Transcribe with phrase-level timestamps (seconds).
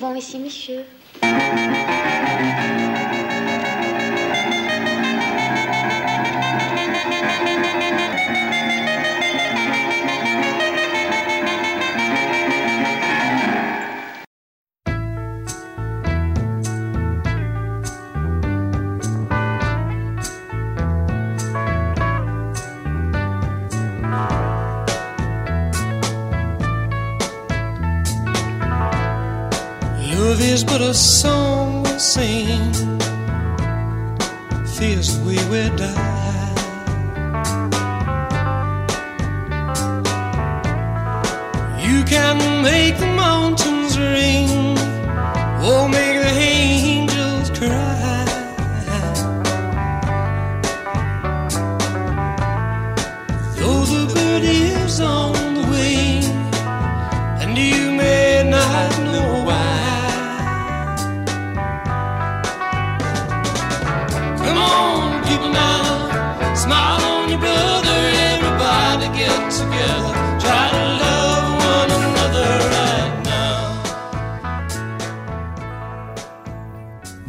[0.00, 0.80] souvent ici, monsieur.
[30.30, 32.72] But a song we sing,
[34.76, 36.54] fears we will die.
[41.80, 44.78] You can make the mountains ring,
[45.68, 48.24] or make the angels cry.
[53.56, 56.22] Though the bird is on the wing,
[57.42, 57.89] and you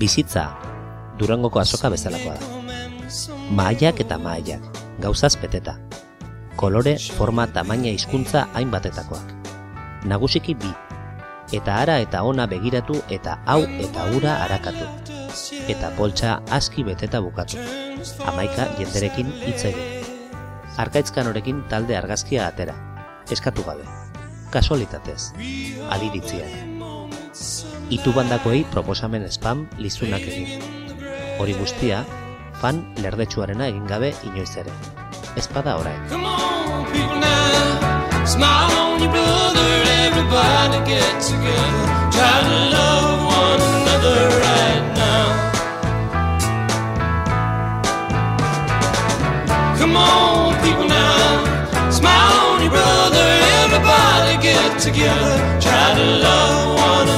[0.02, 0.48] Bizitza,
[1.20, 2.78] Durangoko azoka bezalakoa da.
[3.54, 4.64] Maaiak eta maaiak,
[5.04, 5.76] gauzaz beteta.
[6.58, 9.36] Kolore, forma, tamaina hizkuntza hainbatetakoak.
[10.10, 10.72] Nagusiki bi.
[11.54, 14.88] Eta ara eta ona begiratu eta hau eta ura arakatu.
[15.70, 17.62] Eta poltsa aski beteta bukatu.
[18.32, 20.10] Amaika jenderekin hitz egin.
[20.82, 22.74] Arkaitzkanorekin talde argazkia atera.
[23.30, 23.86] Eskatu gabe.
[24.50, 25.30] Kasualitatez.
[25.94, 26.50] Aliritzia.
[27.92, 30.64] Itu bandakoei proposamen spam lizunak egin.
[31.36, 32.06] Hori guztia,
[32.62, 34.72] fan lerdetsuarena egin gabe inoiz ere.
[35.36, 36.00] Ezpada orain.
[36.08, 36.88] Come on,
[39.02, 39.70] your brother.
[40.08, 41.86] Everybody get together,
[42.16, 45.28] try to love one another right now.
[49.78, 53.28] Come on, people now, smile on your brother.
[53.64, 57.10] Everybody get together, try to love one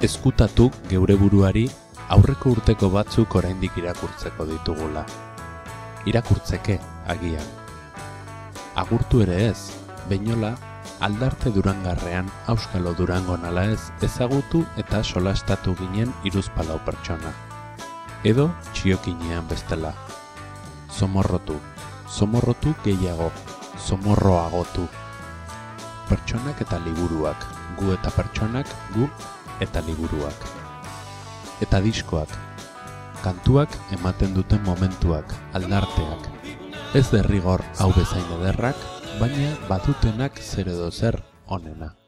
[0.00, 1.66] Ezkutatu geure buruari
[2.14, 5.02] aurreko urteko batzuk oraindik irakurtzeko ditugula.
[6.08, 6.78] Irakurtzeke,
[7.12, 7.50] agian.
[8.80, 9.58] Agurtu ere ez,
[10.08, 10.54] beinola,
[11.04, 17.34] aldarte durangarrean auskalo durango nala ez ezagutu eta solastatu ginen iruzpalau pertsona.
[18.24, 19.92] Edo txiokinean bestela.
[20.88, 21.58] Somorrotu,
[22.08, 23.28] somorrotu gehiago,
[23.76, 24.86] somorroagotu.
[26.08, 27.44] Pertsonak eta liburuak,
[27.76, 29.10] gu eta pertsonak, gu
[29.60, 30.48] eta liburuak.
[31.60, 32.32] Eta diskoak,
[33.24, 36.28] kantuak ematen duten momentuak, aldarteak.
[36.96, 38.76] Ez derrigor hau bezain ederrak,
[39.20, 41.99] baina badutenak zer edo zer onena.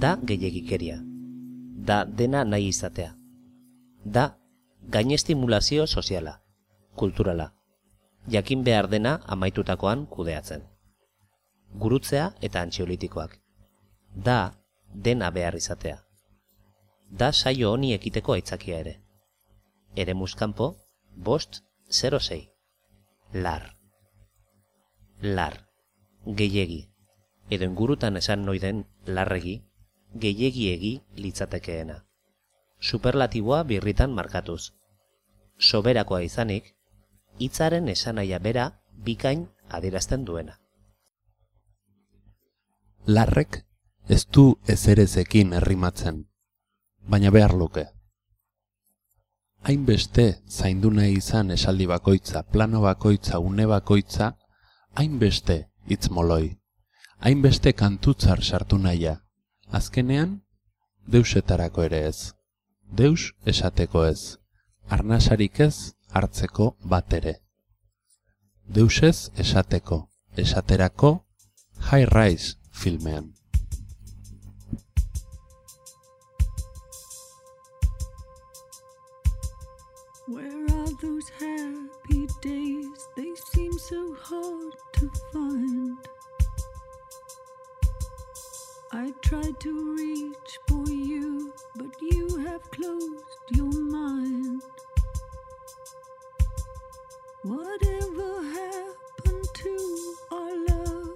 [0.00, 0.98] Gehiegikeria.
[1.88, 3.16] Da dena nahi izatea.
[4.04, 4.38] Da
[4.88, 6.42] gainestimulazio soziala,
[6.96, 7.52] kulturala.
[8.28, 10.62] Jakin behar dena amaitutakoan kudeatzen.
[11.78, 13.38] Gurutzea eta antxiolitikoak.
[14.14, 14.38] Da
[14.94, 15.98] dena behar izatea.
[17.10, 19.00] Da saio honi ekiteko aitzakia ere.
[19.96, 20.76] Ere muskanpo,
[21.16, 22.48] bost, 06.
[23.32, 23.74] Lar.
[25.20, 25.66] Lar.
[26.24, 26.86] Gehiegi.
[27.50, 29.69] Edo ingurutan esan noiden larregi,
[30.14, 32.04] gehiegi litzatekeena.
[32.80, 34.72] Superlatiboa birritan markatuz.
[35.58, 36.74] Soberakoa izanik,
[37.38, 40.58] hitzaren esanaia bera bikain adierazten duena.
[43.06, 43.64] Larrek
[44.08, 46.24] ez du ezerezekin herrimatzen,
[47.08, 47.86] baina behar luke.
[49.62, 54.36] Hainbeste zaindu nahi izan esaldi bakoitza, plano bakoitza, une bakoitza,
[54.96, 55.56] hainbeste
[55.86, 56.56] hitz moloi.
[57.20, 59.18] Hainbeste kantutzar sartu nahia.
[59.72, 60.40] Azkenean,
[61.06, 62.32] deusetarako ere ez.
[63.00, 64.38] Deus esateko ez.
[64.90, 67.36] Arnasarik ez hartzeko bat ere.
[68.66, 71.12] Deusez esateko, esaterako
[71.90, 73.30] High Rise filmean.
[80.26, 83.06] Where are those happy days?
[83.16, 84.69] They seem so hard
[89.30, 94.60] tried to reach for you, but you have closed your mind.
[97.44, 99.74] Whatever happened to
[100.32, 101.14] our love?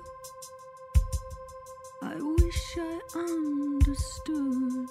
[2.02, 4.87] I wish I understood.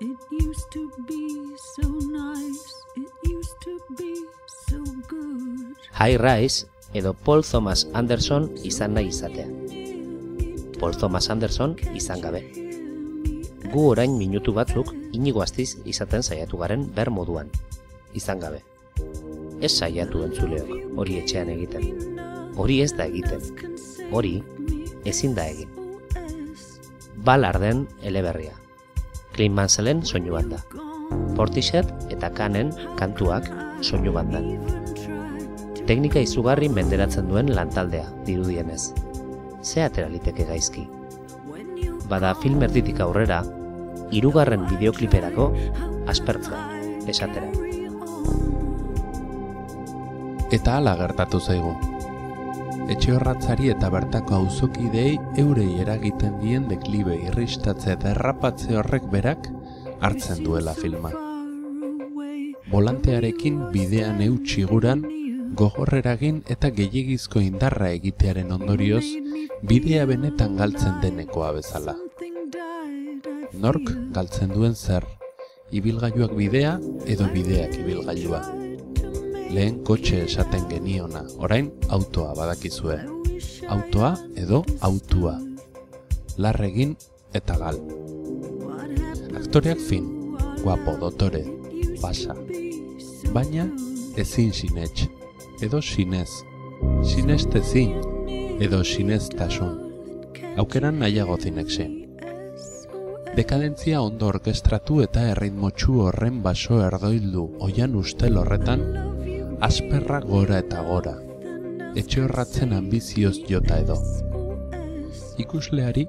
[0.00, 4.12] It used to be so nice, it used to be
[4.68, 5.72] so good.
[5.92, 9.63] High Rise edo Paul Thomas Anderson izan nahi.
[10.84, 12.42] Paul Thomas Anderson izan gabe.
[13.72, 17.48] Gu orain minutu batzuk inigo astiz izaten saiatu garen ber moduan.
[18.12, 18.58] Izan gabe.
[19.64, 21.86] Ez saiatu entzuleok hori etxean egiten.
[22.60, 23.40] Hori ez da egiten.
[24.12, 24.34] Hori
[25.08, 25.72] ezin da egin.
[27.24, 28.52] Balarden eleberria.
[29.32, 30.60] Clint Mansellen soinu banda.
[31.32, 33.48] Portishead eta Kanen kantuak
[33.80, 34.52] soinu bandan.
[35.88, 38.92] Teknika izugarri menderatzen duen lantaldea, dirudienez.
[39.64, 40.84] Ze atera liteke gaizki.
[42.08, 43.40] Bada film erditik aurrera,
[44.12, 45.46] hirugarren bideokliperako
[46.12, 46.60] aspertzea,
[47.08, 47.48] esatera.
[50.52, 51.72] Eta hala gertatu zaigu.
[52.92, 59.48] Etxe horratzari eta bertako auzokidei eurei eragiten dien deklibe irristatze derrapatze horrek berak
[60.04, 61.14] hartzen duela filma.
[62.68, 65.06] Volantearekin bidean eutxi guran,
[65.54, 69.04] gogorreragin eta gehiegizko indarra egitearen ondorioz,
[69.62, 71.94] bidea benetan galtzen denekoa bezala.
[73.62, 75.06] Nork galtzen duen zer,
[75.70, 76.74] ibilgailuak bidea
[77.06, 78.42] edo bideak ibilgailua.
[79.54, 82.98] Lehen kotxe esaten geniona, orain autoa badakizue.
[83.70, 85.38] Autoa edo autua.
[86.36, 86.96] Larregin
[87.32, 87.78] eta gal.
[89.38, 90.08] Aktoreak fin,
[90.62, 91.44] guapo, dotore,
[92.02, 92.34] basa.
[93.34, 93.68] Baina
[94.18, 95.06] ezin sinetx,
[95.64, 96.44] edo sinez.
[97.02, 97.94] Sineste zin,
[98.60, 99.72] edo sineztasun.
[100.60, 101.92] Aukeran nahiago zinexen.
[103.34, 108.84] Dekadentzia ondo orkestratu eta erritmotxu horren baso erdoildu oian ustel horretan,
[109.64, 111.16] asperra gora eta gora,
[111.96, 113.96] etxe horratzen ambizioz jota edo.
[115.40, 116.06] Ikusleari,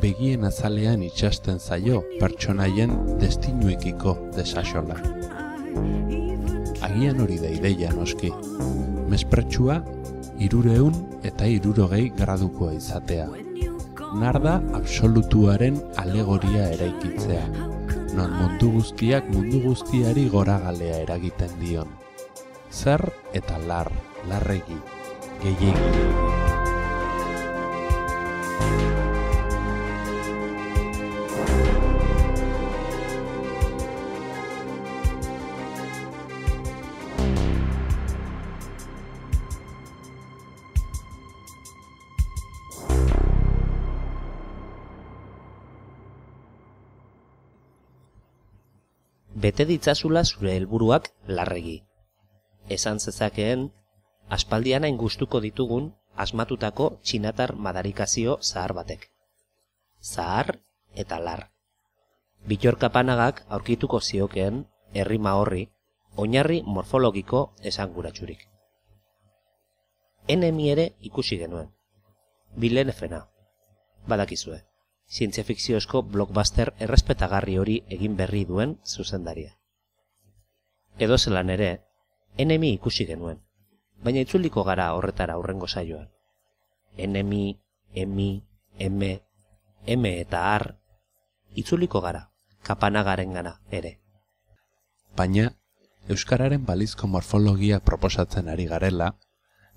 [0.00, 5.02] begien azalean itxasten zaio pertsonaien destinuekiko desaxola.
[6.86, 8.30] Agian hori da ideia noski,
[9.10, 9.80] mespretsua
[10.42, 10.94] irureun
[11.26, 13.26] eta irurogei gradukoa izatea.
[14.20, 17.44] Narda absolutuaren alegoria eraikitzea,
[18.14, 21.90] non mundu guztiak mundu guztiari goragalea eragiten dion.
[22.70, 23.02] Zer
[23.34, 23.90] eta lar,
[24.30, 24.78] larregi,
[25.42, 26.45] gehiegi.
[49.46, 51.04] Bete ditzazula zure helburuak
[51.38, 51.76] larregi.
[52.76, 53.60] Esan zezakeen,
[54.36, 55.84] aspaldian hain gustuko ditugun
[56.24, 59.04] asmatutako txinatar madarikazio zahar batek.
[60.02, 60.50] Zahar
[61.04, 61.44] eta lar.
[62.50, 65.62] Bitorkapanagak aurkituko ziokeen herrima horri
[66.24, 68.46] oinarri morfologiko esanguratsurik.
[70.36, 71.70] Enemi ere ikusi genuen.
[72.56, 73.28] Bilenefena.
[74.08, 74.64] Badakizue,
[75.08, 79.56] zientzia fikziozko blockbuster errespetagarri hori egin berri duen zuzendaria.
[80.98, 81.70] Edo zelan ere,
[82.36, 83.42] enemi ikusi genuen,
[84.02, 86.08] baina itzuliko gara horretara aurrengo saioan.
[86.96, 87.58] Enemi,
[87.94, 88.42] emi,
[88.78, 89.12] eme,
[89.86, 90.66] eme eta ar,
[91.54, 92.30] itzuliko gara,
[92.62, 94.00] kapanagaren gana ere.
[95.16, 95.52] Baina,
[96.08, 99.08] Euskararen balizko morfologia proposatzen ari garela,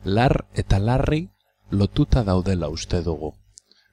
[0.03, 1.24] lar eta larri
[1.71, 3.33] lotuta daudela uste dugu.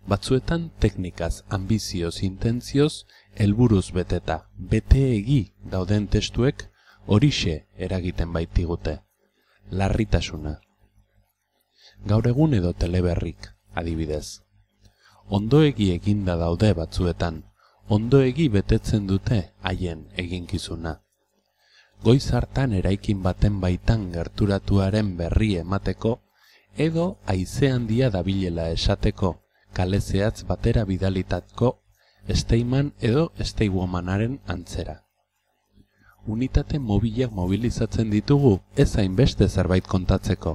[0.07, 5.41] Batzuetan teknikaz, ambizioz, intentzioz, helburuz beteta, bete egi
[5.73, 6.69] dauden testuek
[7.07, 9.01] horixe eragiten baitigute.
[9.71, 10.61] Larritasuna.
[12.07, 14.43] Gaur egun edo teleberrik, adibidez.
[15.27, 17.41] Ondoegi eginda daude batzuetan,
[17.89, 21.01] ondoegi betetzen dute haien eginkizuna.
[22.05, 26.21] Goiz hartan eraikin baten baitan gerturatuaren berri emateko,
[26.77, 29.33] edo haize handia dabilela esateko,
[29.77, 31.73] kale zehatz batera bidalitatko,
[32.35, 35.03] esteiman edo esteiwomanaren antzera.
[36.27, 38.55] Unitate mobilak mobilizatzen ditugu
[38.85, 40.55] ez hainbeste zerbait kontatzeko,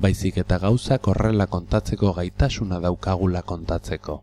[0.00, 4.18] baizik eta gauzak horrela kontatzeko gaitasuna daukagula kontatzeko.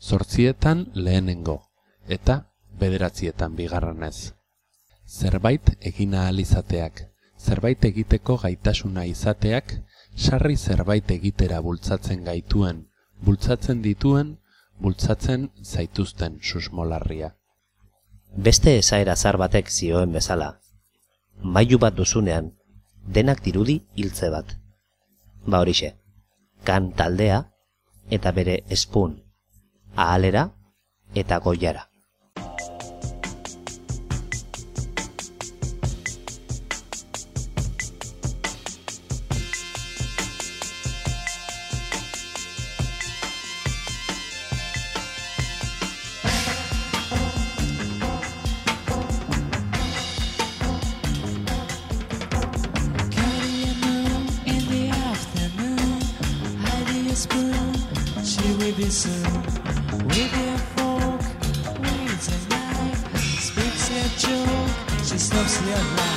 [0.00, 1.60] Zortzietan lehenengo,
[2.08, 2.40] eta
[2.80, 4.32] bederatzietan bigarrenez.
[5.06, 7.04] Zerbait egin ahal izateak,
[7.38, 9.76] zerbait egiteko gaitasuna izateak,
[10.16, 12.89] sarri zerbait egitera bultzatzen gaituen,
[13.24, 14.38] bultzatzen dituen,
[14.80, 17.34] bultzatzen zaituzten susmolarria.
[18.36, 20.54] Beste esaera zar batek zioen bezala.
[21.42, 22.52] Mailu bat duzunean,
[23.06, 24.56] denak dirudi hiltze bat.
[25.46, 25.94] Ba horixe,
[26.64, 27.42] kan taldea
[28.10, 29.20] eta bere espun,
[29.96, 30.50] ahalera
[31.14, 31.89] eta goiara.
[58.90, 61.22] with your fork,
[63.14, 64.70] speaks your joke,
[65.64, 66.09] your life.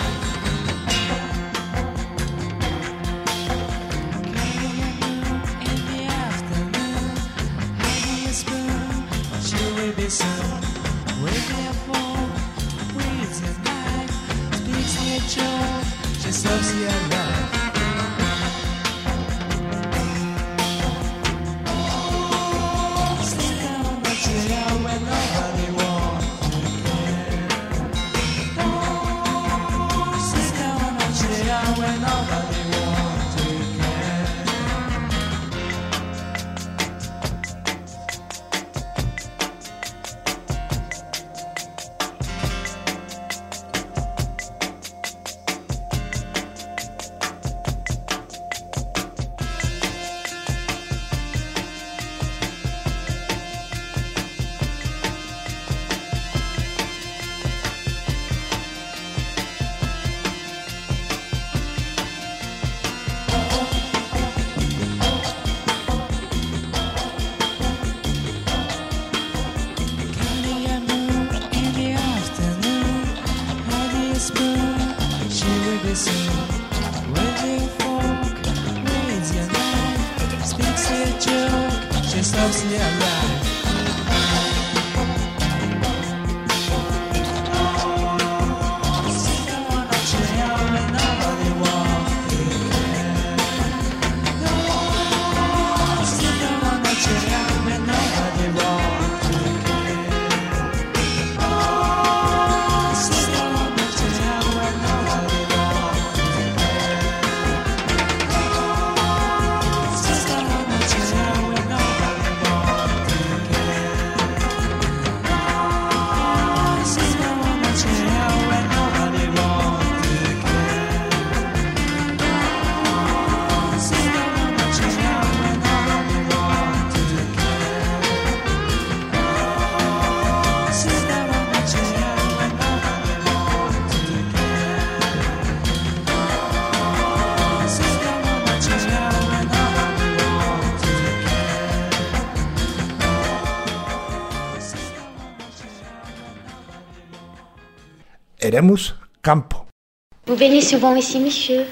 [150.28, 151.66] Vous venez souvent ici, monsieur